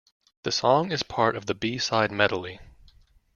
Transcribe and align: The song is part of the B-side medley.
The 0.41 0.51
song 0.51 0.91
is 0.91 1.03
part 1.03 1.35
of 1.35 1.45
the 1.45 1.53
B-side 1.53 2.11
medley. 2.11 2.59